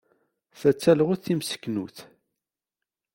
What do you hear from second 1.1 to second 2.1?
timseknut.